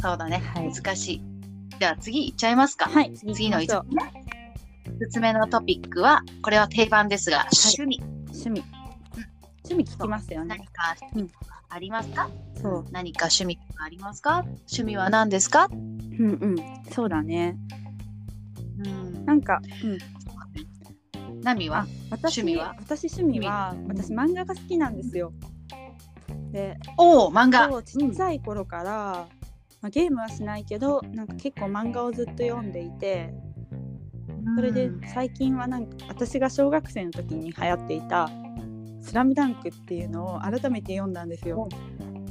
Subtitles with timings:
[0.00, 0.42] そうだね。
[0.54, 1.22] はい難しい。
[1.78, 2.88] じゃあ次いっちゃいますか。
[2.90, 3.84] はい、次の行きましょ
[5.00, 8.00] 5つ目のトピックは、これは定番ですが、趣味。
[8.00, 8.64] う趣味。
[9.64, 10.66] 趣味聞きますよね何。
[10.66, 10.94] か
[11.70, 12.28] ありますか、
[12.60, 12.84] そう。
[12.92, 14.44] 何か趣味とかありますか？
[14.44, 15.68] 趣味は何ですか？
[15.72, 16.56] うんうん。
[16.92, 17.56] そうだね。
[18.84, 19.98] うんなんか、うん。
[21.42, 21.78] ナミは？
[21.80, 22.76] あ、私趣味は？
[22.78, 25.32] 私趣味は私漫画が好きなんですよ。
[26.54, 27.68] で、おお、漫画。
[27.68, 29.26] そうちっちゃい頃から、
[29.82, 33.34] まあ、ゲームはしないけどなんか結構漫画をずっと読んでいて
[34.56, 38.30] それで最近はなんか私が小学生の時に流行っていた
[39.02, 41.68] 「スラムダンクっていうのを改めて読んだんですよ。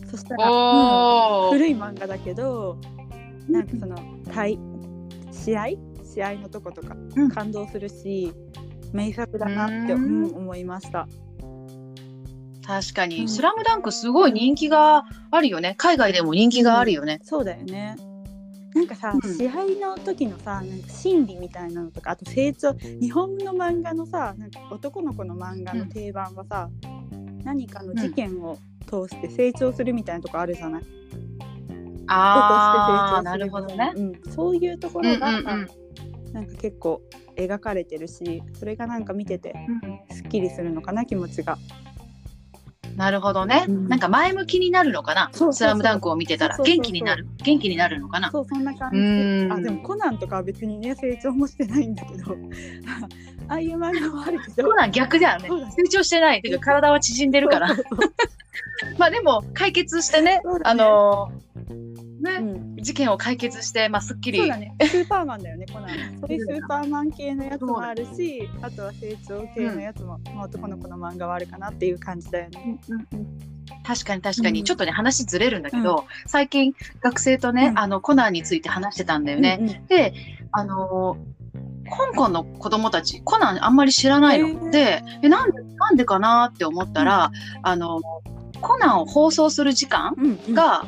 [0.09, 2.77] そしたら、うん古い漫画だけど
[3.47, 3.95] なんかその
[4.33, 4.57] 対
[5.31, 5.67] 試合？
[6.03, 7.29] 試合のとことかうん。
[7.29, 8.33] 感動するし、
[8.93, 11.07] 名作だなって、思いました。
[12.66, 13.30] 確かに、うん。
[13.30, 15.76] スラムダンクすごい人気があるよね。
[15.77, 17.20] 海外でも人気があるよね。
[17.23, 17.95] そうだよね。
[18.73, 19.38] なんかさ、うん。
[19.38, 26.70] 試合の時のさなんか心理みたいなのとかあと成長日本の漫画のさなんか男の子の漫画の定番はさ、
[27.44, 30.83] 何かの事件を通して成長するみたいなとこあるじゃない、
[32.08, 33.38] ああ、な。
[33.38, 33.94] るるほどね。
[33.95, 35.52] うん、そういうところが、うんうんう
[36.30, 36.33] ん。
[36.33, 37.02] なんか結構
[37.36, 39.55] 描かれてるしそれがなんか見てて
[40.11, 41.58] すっきりするのかな気持ちが。
[42.95, 43.88] なるほどね、うん。
[43.88, 45.30] なんか前向きになるのかな？
[45.31, 46.58] スラムダンクを見てたら。
[46.58, 47.27] 元気になる。
[47.44, 48.31] 元気になるのかな？
[48.31, 49.53] そうそんな感じうん。
[49.53, 52.36] あでもコナンとかは別にね成長もしてないんだけど。
[53.49, 54.69] ああいう漫画もあるけど。
[54.69, 55.49] そうなん逆だよね。
[55.75, 56.41] 成長してない。
[56.41, 57.69] てか体は縮んでるから。
[58.97, 60.41] まあでも解決してね、ね。
[60.64, 61.73] あのー
[62.23, 64.39] ね、うん事件を解決して、まあすっきり。
[64.39, 64.76] そうだね。
[64.81, 65.89] スーパーマンだよねコナン。
[66.20, 72.80] そういうスーパーマン系のやつもあるしあとは成長系のやつも、まあ男の子の漫画はあるかなっていう感じだよね。
[73.86, 74.66] 確かに確かに、うん。
[74.66, 77.80] ちょっとね話ずれるんだけど、最近学生とね、うん。
[77.80, 79.58] あのコナンについて話してたんだよね。
[79.59, 80.14] うんうんで
[80.52, 81.33] あのー
[81.86, 87.30] 香港の子供たちコナンあんまり知らないの、でえなんでなんでかなって思ったら、
[87.61, 88.02] あの
[88.61, 90.54] コナンを放送する時間うんうん。
[90.54, 90.86] が、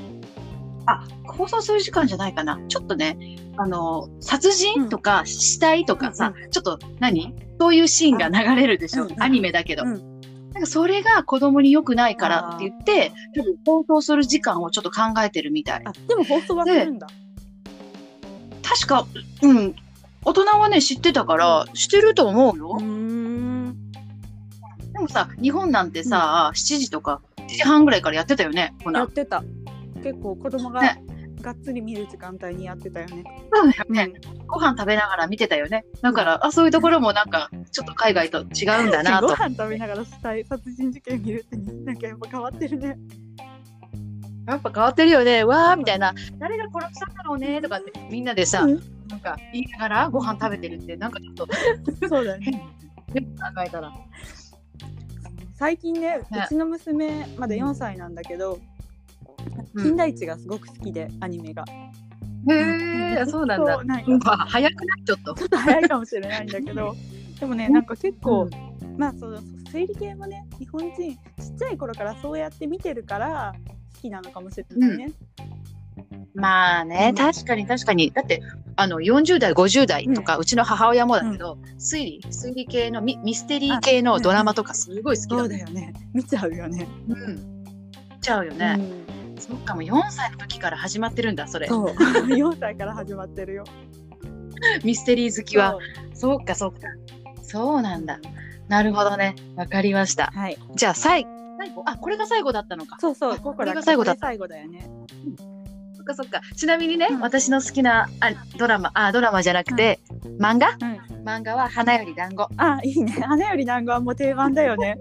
[0.85, 1.03] あ
[1.38, 2.59] 放送する時間じゃないかな。
[2.68, 3.18] ちょっとね
[3.57, 7.35] あの殺人とか死体とかさ、ちょっと何？
[7.59, 10.22] そういうシーンが流れるでしょ、うんうんアニメだけど、うん。
[10.51, 15.81] なんかそれが子供に良くないからって言って多分放送する時間をちょっと考えてるみたい。
[15.85, 17.07] あでも放送はするんだ。
[18.63, 19.07] 確か
[19.41, 19.75] うん。
[20.28, 22.85] 大人はね知ってたからしてると思うよ、で
[25.00, 29.44] もさ日本なんてさ、7時とか7時半ぐらいからやってたよねやってた。
[30.02, 31.03] 結構子供がね
[31.45, 33.23] がっつり見る時間帯にやってたよね。
[33.53, 34.47] そうだよね、うん。
[34.47, 35.85] ご飯食べながら見てたよね。
[36.01, 42.97] だから、あそういうところもなんかちょっと海外と違うんだな ごと飯食べながら死体殺人事件見るってなんかやっぱ変わってるね。
[44.47, 45.44] やっぱ変わってるよね。
[45.44, 46.16] わーみたいな。
[46.39, 47.61] 誰が殺したんだろうね。
[47.61, 48.81] とかってみんなでさ、うん。
[49.07, 52.67] なんか言いながらご飯食べてるってなんかちょっとそうだよね。
[53.13, 53.94] 考えたら。
[55.53, 56.22] 最近ねね。
[56.45, 58.74] うちの娘まだ4歳なんだけど、うん
[59.78, 61.63] 金田一がすごく好きでアニメが。
[62.47, 62.53] へ
[63.22, 63.75] えそうなんだ。
[63.75, 64.38] そうなんか。
[64.50, 65.03] 早くない？
[65.06, 65.34] ちょっと。
[65.34, 66.96] ちょっと早いかもしれないんだけど。
[67.40, 68.50] でもねなんか結構、
[68.97, 69.41] まあその
[69.73, 71.18] 推理系もね日本人ちっ
[71.59, 73.53] ちゃい頃からそうやって見てるから
[73.96, 75.12] 好きなのかもしれないね。
[76.34, 77.16] まあね、うん。
[77.16, 78.12] 確かに確かに。
[78.12, 78.41] だって、
[78.75, 85.94] あの、40代、50代とか、うちの母親もだけど、推理、推理系のミミステリー系のドラマとかすごい好きだそうだよね。
[86.13, 86.88] 見ちゃうよね。
[87.07, 87.63] うん。
[87.63, 88.78] 見ちゃうよね。
[89.50, 91.67] うんそっか、もう4歳の時から始まってるんだ、それ。
[91.67, 91.85] そう
[92.28, 93.63] 4歳から始まってるよ。
[94.83, 95.78] ミステリー好きは。
[96.13, 96.79] そうか、そうか。
[97.41, 98.19] そうなんだ。
[98.67, 99.35] なるほどね。
[99.55, 100.31] わかりました。
[100.34, 102.97] はいじゃあ、最最後、あ、これが最後だったのか。
[103.00, 104.88] そうそうあこれが最後だった最後だよね。
[105.95, 106.41] そっかそっか。
[106.55, 110.00] ちなみにね、うん私の好きなあドラマ、あ、ドラマじゃなくて、
[110.39, 112.47] 漫画うん漫画は花より団子。
[112.57, 114.97] あいいね花より団子はもう定番だよね。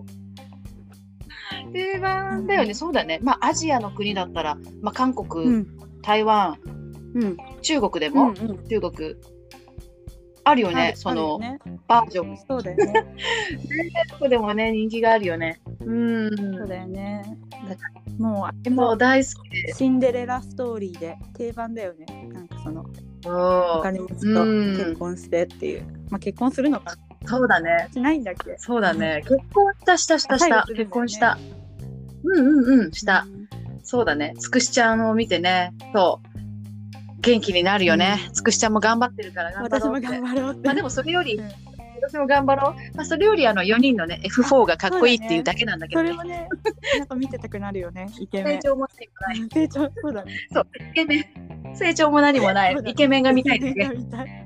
[1.75, 3.19] 定番だよね、そうだね。
[3.23, 5.67] まあ、アジアの国だったら、まあ、韓国、うん
[6.03, 6.59] 台湾、
[7.15, 8.35] うん中国でうんも、うん
[8.69, 9.17] 中国、
[10.45, 11.41] あるよね、あその、
[11.89, 12.37] バージョン。
[12.47, 12.93] そうだよね。
[14.13, 15.61] どこでもね、人気があるよね。
[15.81, 16.37] うん。
[16.37, 17.23] そうだよね。
[18.19, 19.73] もうももう大好きで。
[19.73, 22.29] シンデレラストーリーで定番だよね。
[22.33, 22.85] なんかその
[23.79, 25.83] お金持ちとうん結婚してっていう。
[26.11, 26.95] まあ結婚するのか
[27.25, 27.89] そうだね。
[27.93, 28.55] しないんだっけ？
[28.59, 29.23] そうだね。
[29.27, 30.65] 結婚した、した、した、した。
[30.77, 31.39] 結婚した。
[32.25, 33.27] うんうんうん、した。。
[33.83, 34.35] そうだね。
[34.39, 37.21] つくしちゃんを見てね、そう。
[37.21, 38.19] 元気になるよね。
[38.33, 40.01] つくしちゃんも頑張ってるから頑張私も。
[40.01, 40.67] 頑張ろうって。
[40.67, 41.41] まあでもそれより、
[42.03, 42.97] 私も頑張ろう。
[42.97, 46.49] まあ、それよりあの4人のね、F4 がかっこいいっていうだけなんだけど、ね、それもね、
[46.99, 48.57] なんか見てたくなるよね、イケメン。
[48.57, 49.49] 成長も何もない。
[49.51, 50.49] 成長、そうだね。
[50.53, 51.77] そう、イケメン。
[51.77, 52.77] 成長も何もない。
[52.87, 54.45] イケメンが見たいですね。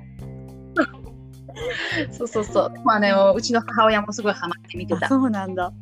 [2.12, 2.72] そうそうそう。
[2.84, 5.08] まあね、うちの母親もすごいハマって見てた。
[5.08, 5.72] そうなんだ。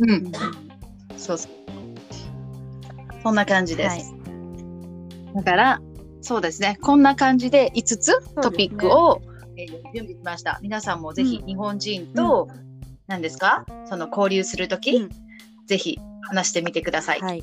[0.00, 0.32] うん。
[1.16, 1.52] そうそう。
[3.22, 4.12] そんな感じです。
[4.14, 5.80] はい、だから、
[6.22, 6.78] そうですね。
[6.82, 9.20] こんな感じで5つトピックを、
[9.54, 10.58] ね、えー、準備しました。
[10.62, 13.64] 皆さんもぜひ日本人と、うん、何ですか？
[13.86, 15.10] その交流するとき、うん、
[15.66, 17.20] ぜひ話してみてください。
[17.20, 17.42] はい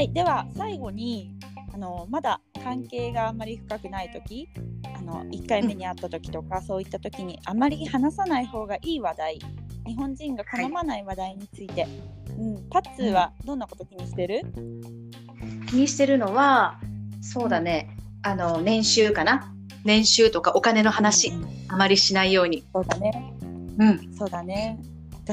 [0.00, 1.34] はい、では最後に
[1.74, 4.48] あのまだ関係があんまり深くない時
[4.96, 9.38] あの1回目に会った時とか、うん、そういった時にあまり話さない方がいい話題
[9.86, 11.90] 日本人が好まない話題について、はい、
[12.38, 16.80] うん、パッツーはどんなこと気にしてる、うん、気にしてるのは
[17.20, 19.52] そうだね、あの年収かな？
[19.84, 22.64] 年収とかお金の話、うん、あまりしないように。
[22.72, 23.34] そうだね。
[23.78, 24.14] うん。
[24.14, 24.80] そうだね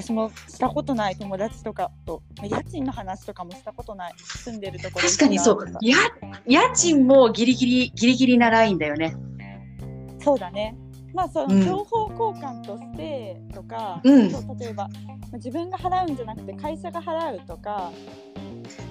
[0.01, 4.13] 私もしたことない友達とかと家賃の話とかもしたことない。
[4.17, 5.97] 住んでるところ確かにそうや
[6.45, 9.15] 家賃もギリギリギリギリなラインだよね。
[10.19, 10.77] そうだね。
[11.15, 14.87] まあその情報交換としてとか、うん、そう例えば
[15.33, 17.91] 自分が払うんじゃなくて会社が払うとか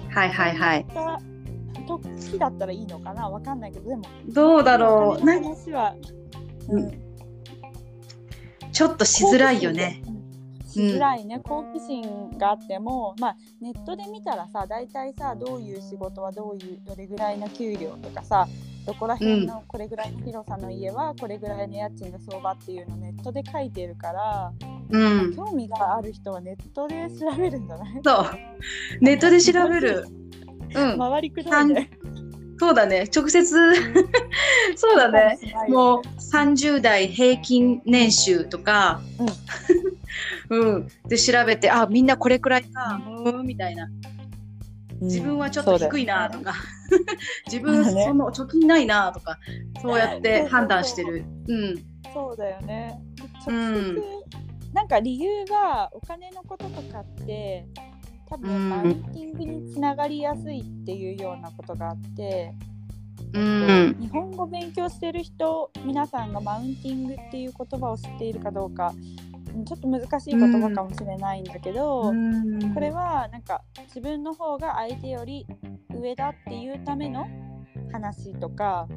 [0.09, 0.85] はいはいはい。
[1.87, 3.29] 時だったらいいのかな？
[3.29, 5.25] わかんないけどでもどうだろう。
[5.25, 5.95] 話は、
[6.67, 6.91] うん、
[8.73, 10.01] ちょっとしづらいよね。
[10.77, 18.47] しづらいね、うん、好奇心があっても、まあ、ネットで見たらさ大体さどういう仕事はどういうどれぐらいの給料とかさ
[18.85, 24.53] どこら辺のこれぐらいの広さの家はこれぐらいの家賃の相場っていうのネットで書いてるから、
[24.89, 28.01] うん、興味がある人はネットで調べるんじゃない？
[28.01, 28.25] そう。
[29.01, 30.07] ネットで調べる。
[30.73, 31.89] うん、回りくどいね。
[32.59, 33.45] そうだね、直接
[34.75, 35.37] そうだね、
[35.69, 39.27] もう30代平均年収とか、うん、
[40.49, 43.89] うん、で調べて、あ、みんなこれくらいか、うん、みたいな。
[44.99, 46.53] 自分はちょっと低いなとか、
[46.91, 47.13] うんね、
[47.45, 49.37] 自分その貯金ないなとか、
[49.81, 51.23] そうやって判断してる。
[51.47, 51.75] うん。
[52.13, 52.99] そうだよね。
[53.19, 54.03] 直接、うん、
[54.73, 57.67] なんか理由はお金のこととかって
[58.29, 62.53] 多分マウンティングにつながりやすいっていうようなことがあって、
[63.33, 68.93] うん、日本語勉強してる人皆さんがマウンティングっていう言葉を知っているかどうか
[69.65, 75.45] ちょっと難しい言葉かもしれないんだけど、うん、これはなんか自分の方が相手より
[75.93, 77.27] 上だっていうための
[77.91, 78.87] 話とか、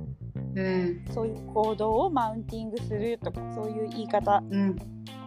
[0.55, 4.77] うん、そういう行動をマウンティングするとかそういう言い方、うん。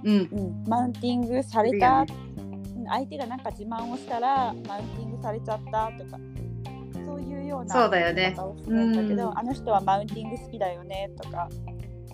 [0.05, 2.05] うん、マウンティングされた
[2.87, 6.19] 相手がなんか自慢をしたらマウンティングされちゃったとか
[7.05, 8.35] そういうようなそうだよね。
[8.37, 11.47] をするんだけど、うん、あの人はマウンティング好きだよねとか。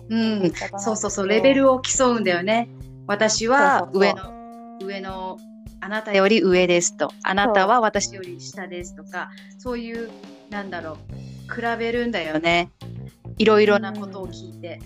[0.08, 1.28] うん、そうそうそう。
[1.28, 2.68] レベルを競うんだよね。
[3.10, 5.36] 私は上の上の
[5.80, 7.10] あなたより上ですと。
[7.24, 10.08] あなたは私より下ですとかそういう
[10.48, 12.70] なんだろう比べるんだよね。
[13.36, 14.80] いろいろなことを聞いて、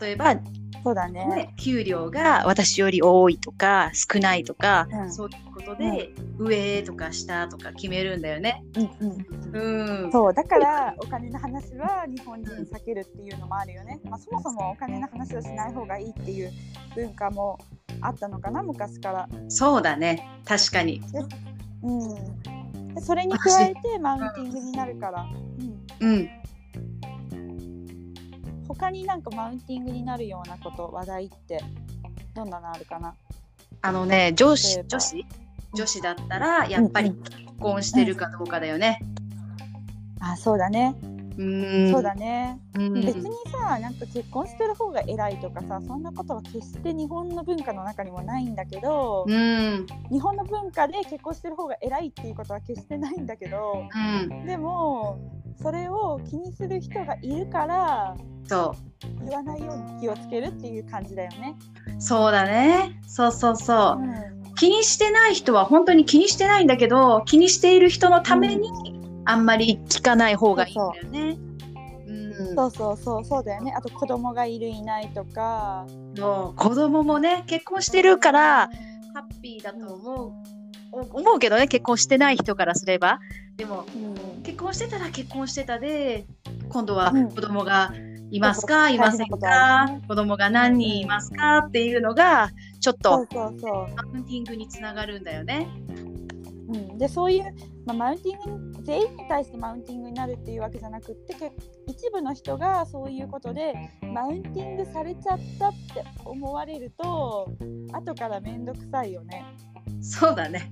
[0.00, 0.36] 例えば
[0.82, 8.64] そうだね、ね、給料が私より多いとか少ないとか、うん、そういうことで、うん、上とか下とか決めるんだよね。
[8.76, 8.90] うん
[9.52, 10.04] うん。
[10.04, 14.00] うん、そうだからお金の話は日本人避けるっていうのもあるよね。
[14.04, 16.52] まあ、そもそもお金の話をしない方がいいっていう
[16.94, 17.58] 文化も
[18.00, 19.28] あったのかな昔から。
[19.48, 20.26] そうだね。
[20.46, 21.02] 確かに。
[21.82, 25.26] うん、それに加えてマウンティングになるから。
[26.00, 26.39] うん、うん
[28.74, 31.60] 他になんかマウンティングになるようなこと話題って
[32.34, 33.14] どんなのあるかな？
[33.82, 35.26] あのね女子女子？
[35.74, 39.00] 女子だったらやっぱり結婚してるかどうかだよね。
[40.20, 40.94] うん、あそうだね。
[41.36, 41.90] うん。
[41.90, 53.86] そうだね、うん、別にさなんか結婚してる方が偉いとかさそんなことは決して日本の文化の中にもないんだけど、うん、日本の文化で結婚してる方が偉いっていうことは決してないんだけど、
[54.28, 55.18] うん、でも
[55.62, 59.26] それを気にする人がいるからそう。
[59.28, 61.56] 言わないように気をつけるっていう感じだよね。
[61.98, 63.00] そうだね。
[63.06, 68.70] そうそうそう、うん、気にしてない人は本当に気にしてないんだけど気にしている人のために、
[69.24, 71.38] あんまり聞かない方がいいんだよね。
[72.56, 72.96] そうそう。
[72.96, 73.72] そうそうだよね。
[73.76, 75.86] あと子供がいるいないとか。
[76.16, 78.68] 子供もね結婚してるから
[79.14, 80.32] ハッピーだと思う。
[80.92, 83.20] 思うけどね結婚してない人からすれば。
[83.56, 84.14] でも、うん、
[84.50, 86.26] 結婚してたら結婚してたで
[86.70, 87.92] 今度は子供が
[88.32, 93.50] いますかいませんか、ね、子供が何人いますかっていうのが、ちょっと、マウ
[94.18, 95.68] ンティングにつながるんだよね。
[96.68, 97.44] うん、でそういう、
[97.86, 101.34] まあ、マウンティング全員に対してマウンティングになるっていうわけじゃなくって
[101.88, 107.52] 一部の人がそういうことでマウンティングされちゃったって思われると
[107.92, 109.44] 後から面倒くさいよね。
[110.00, 110.70] そうだね。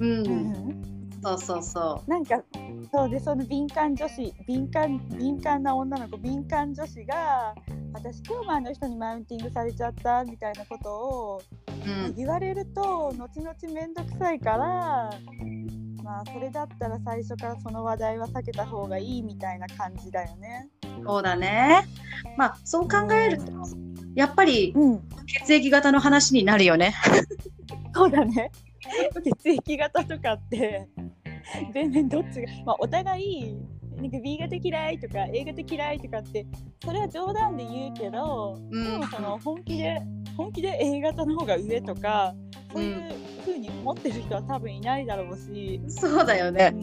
[0.00, 2.10] うん、うんそうそうそう。
[2.10, 2.42] なんか
[2.92, 7.54] そうでその敏感女子敏感敏感な女の子敏感女子が
[7.92, 15.10] 私今日もあの人にマウンティングされちゃったみたいなことを、うん、言われると後々面倒くさいから
[16.06, 20.68] まあそれだったら最初からその話題は避けた方がいいみたいな感じだよね。
[21.04, 21.84] そうだね。
[22.36, 23.52] まあそう考えると、
[24.14, 24.72] やっぱり、
[25.44, 26.94] 血液型の話になるよね。
[27.92, 28.52] そうだね。
[29.42, 30.88] 血液型とかって
[31.72, 33.56] 全然どっちが、まあ、お互い
[33.96, 36.46] なんか B 型嫌いとか A 型嫌いとかって
[36.84, 40.02] それは冗談で言うけど、うん、でもその本気で
[40.36, 42.34] 本気で A 型の方が上とか
[42.72, 46.74] そういうふうに思ってる人は多分いないだろうし、うん、そうだよね。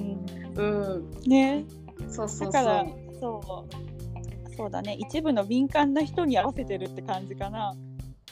[0.55, 1.65] うん、うん、ね。
[2.09, 2.51] そうそう。
[2.51, 2.85] だから
[3.19, 4.55] そう。
[4.55, 4.95] そうだね。
[4.99, 7.75] 一部の敏感な人に合わせてるって感じかな。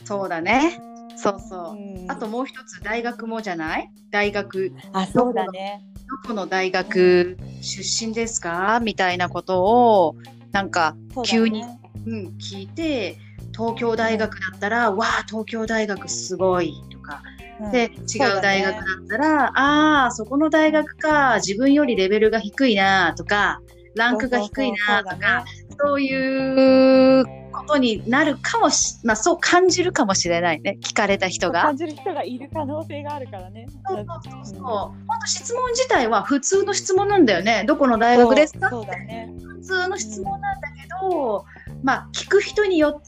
[0.06, 0.80] そうだね。
[1.22, 1.76] そうそう。
[1.76, 3.90] うん、あともう一つ大学もじゃない？
[4.12, 4.74] 大学。
[4.94, 5.84] あ、そうだね。
[6.24, 8.80] どこの大学出身ですか？
[8.82, 10.16] みたいなことを
[10.52, 13.18] なんか急にう、ね、うん、聞いて
[13.56, 17.22] 東京大学だったら、うん、わあ東京大学すごいとか、
[17.62, 23.62] うん、で違う大学だったら、ね、ああそこの大学か自分よりレベルが低いなとか
[23.96, 25.46] ランクが低いなとか
[25.80, 27.26] そういう
[27.62, 30.78] ことになるかもし、まあそう感じるかもしれないね。
[30.82, 31.64] 聞かれた人が。
[31.64, 33.68] 感じる人がいる可能性があるからね。
[33.88, 34.62] そうそうそう。
[34.62, 37.64] 本当質問自体は普通の質問なんだよね。
[37.68, 38.70] どこの大学ですか？
[38.70, 39.34] そうだね。
[39.40, 41.46] 普通の質問なんだけど、
[41.84, 43.02] まあ聞く人によ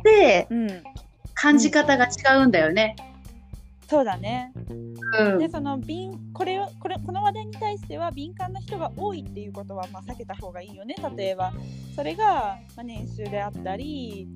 [0.00, 0.48] って、
[1.34, 2.96] 感じ方が違うんだよね。
[3.88, 4.52] そうだね。
[5.18, 11.52] うん、でその敏これをこれこの話題に対しては敏感な人が多いっていうことはまあ避けた方がいいよね例えば。
[11.94, 14.28] それが、まあ、年収であったり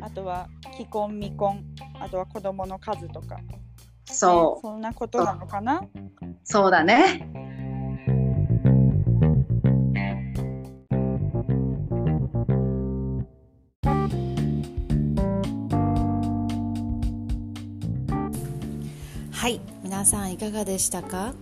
[0.00, 1.64] あとは既婚未婚
[2.00, 3.38] あとは子供の数とか。
[4.06, 5.82] そう、ね、そんなことなのかな？
[6.42, 7.45] そうだね
[20.06, 21.34] さんいかがでしたか、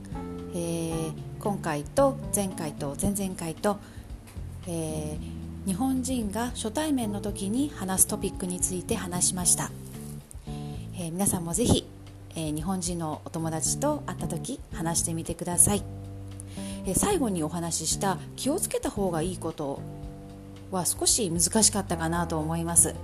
[0.55, 3.77] えー、今回と前回と前々回と、
[4.67, 9.71] えー、日本人が初対面の時に話すトピックについて話しました、
[10.97, 11.87] えー、皆さんもぜひ、
[12.37, 15.83] え日本人のお友達と会った時話してみてください、
[16.87, 19.81] え最後にお話しした気をつけた方がいいこと
[20.71, 22.95] は少し難しかったかなと思います。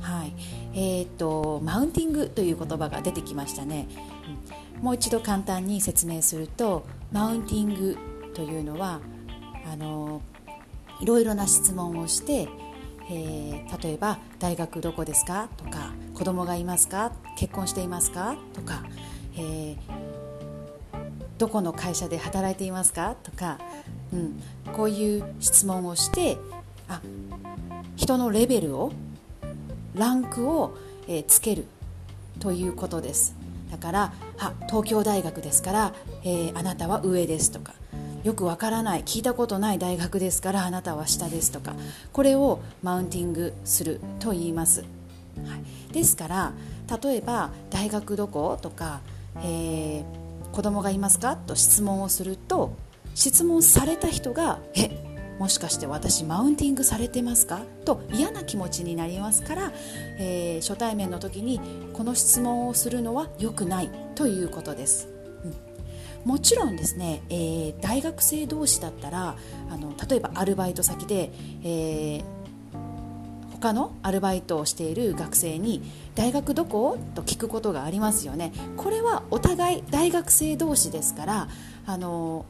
[0.00, 0.34] はい。
[0.74, 3.86] えーと、とマウンティングという言葉が出てきましたね、
[4.48, 7.96] うんもう一度簡単に説明するとマウンティング
[8.34, 9.00] というのは
[9.72, 10.20] あの
[11.00, 12.48] いろいろな質問をして、
[13.10, 18.82] えー、例えば「大学どこですか?」とか「子供がいますか?」「結婚していますか?」とか、
[19.36, 19.76] えー
[21.38, 23.58] 「どこの会社で働いていますか?」とか、
[24.12, 24.42] うん、
[24.74, 26.36] こういう質問をして
[26.88, 27.00] あ
[27.96, 28.92] 人のレベルを
[29.94, 30.76] ランクを、
[31.08, 31.66] えー、つける
[32.40, 33.34] ということです。
[33.70, 37.74] だからあ東京大学ですから、えー、あなたは上ですとか
[38.22, 41.74] よくわからない聞いたことない大学ですからあなたは下ですとか
[42.12, 44.86] これをマウンティングすると言います、は
[45.90, 46.52] い、ですから
[47.02, 49.00] 例えば大学どことか、
[49.42, 50.04] えー、
[50.52, 51.36] 子供がいますか？
[51.36, 52.74] と質問をすると
[53.14, 55.03] 質問された人がえ
[55.38, 57.62] もしかして私マウンティングされてますか？
[57.84, 59.72] と嫌な気持ちになりますから、
[60.18, 61.60] えー、初対面の時に
[61.92, 65.08] この質問をするのは良くないということです。
[66.24, 69.36] うん、もちろんですね、えー、大学生同士だったら
[69.70, 71.32] あの例えばアルバイト先で、
[71.64, 72.22] えー、
[73.52, 75.82] 他のアルバイトをしている学生に
[76.14, 78.52] 「大学どこ?」と聞くことがありますよね。
[78.76, 81.48] これはお互い大学生同士ですから
[81.86, 82.46] あの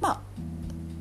[0.00, 0.20] まあ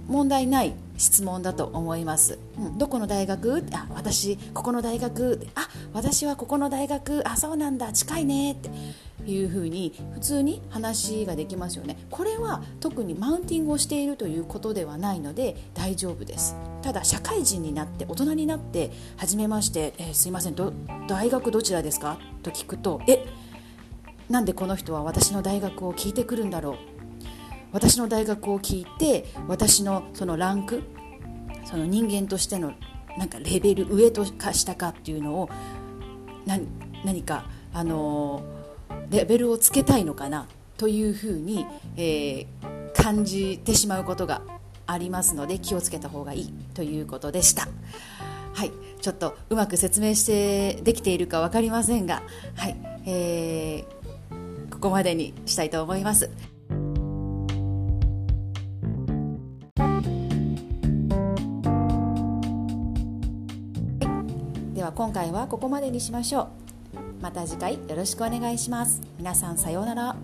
[0.08, 3.64] 問題ない質問だと思います、うん、どこの大学？
[3.72, 5.48] あ私ここの大学。
[5.56, 7.28] あ私はここの大学。
[7.28, 7.94] あそうなんだ。
[7.94, 8.54] 近いね。
[8.54, 8.70] って
[9.26, 11.98] いうふうに普通に話ができますよね。
[12.10, 16.56] これは特にマウンティングをしているということではないので大丈夫です。
[16.82, 20.56] ただ社会人になって大人になって初めまして、えー、すいません。
[21.08, 22.18] 大学どちらですか？
[22.42, 23.26] と聞くとえ
[24.30, 26.97] なんでこの人は私の大学を聞いてくるんだろう？
[27.72, 30.84] 私の大学を聞いて私のそのランク
[31.66, 32.74] その人間としての
[33.18, 35.50] なんかレベル上とか下かっていうのを
[36.46, 36.68] 何
[37.04, 38.42] 何か、あの
[39.10, 40.48] レベルをつけたいのかな
[40.78, 44.42] というふうに、えー、感じてしまうことが
[44.86, 47.68] ありますので気をつけた方がいいということでした。
[48.54, 48.72] はい、
[49.02, 52.24] ちょっとうまく説明してできているか分かりませんが、
[52.56, 56.57] はいえー、ここまでにしたいと思います。
[64.98, 66.48] 今回はここまでにしましょう。
[67.22, 69.00] また次回よろしくお願いします。
[69.20, 70.16] 皆さんさようなら。